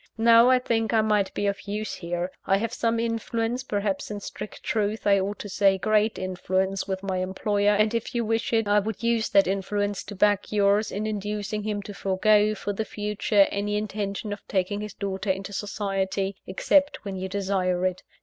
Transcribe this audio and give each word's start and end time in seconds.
Now, 0.17 0.49
I 0.49 0.57
think 0.57 0.95
I 0.95 1.01
might 1.01 1.31
be 1.35 1.45
of 1.45 1.67
use 1.67 1.93
here. 1.93 2.31
I 2.47 2.57
have 2.57 2.73
some 2.73 2.99
influence 2.99 3.61
perhaps 3.63 4.09
in 4.09 4.19
strict 4.19 4.63
truth 4.63 5.05
I 5.05 5.19
ought 5.19 5.37
to 5.37 5.47
say 5.47 5.77
great 5.77 6.17
influence 6.17 6.87
with 6.87 7.03
my 7.03 7.17
employer; 7.17 7.75
and, 7.75 7.93
if 7.93 8.15
you 8.15 8.25
wished 8.25 8.51
it, 8.51 8.67
I 8.67 8.79
would 8.79 9.03
use 9.03 9.29
that 9.29 9.45
influence 9.45 10.03
to 10.05 10.15
back 10.15 10.51
yours, 10.51 10.91
in 10.91 11.05
inducing 11.05 11.61
him 11.61 11.83
to 11.83 11.93
forego, 11.93 12.55
for 12.55 12.73
the 12.73 12.83
future, 12.83 13.45
any 13.51 13.77
intention 13.77 14.33
of 14.33 14.41
taking 14.47 14.81
his 14.81 14.95
daughter 14.95 15.29
into 15.29 15.53
society, 15.53 16.35
except 16.47 17.05
when 17.05 17.15
you 17.15 17.29
desire 17.29 17.85
it. 17.85 18.01